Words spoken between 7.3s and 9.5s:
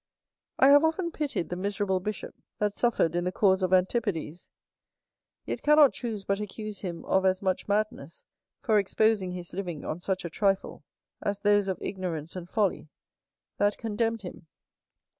much madness, for exposing